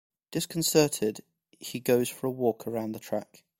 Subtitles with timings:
[0.31, 1.23] Disconcerted,
[1.59, 3.43] he goes for a walk around the track.